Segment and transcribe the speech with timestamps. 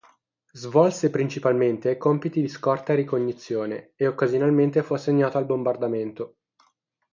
[0.53, 6.37] Svolse principalmente compiti di scorta e ricognizione, e occasionalmente fu assegnato al bombardamento.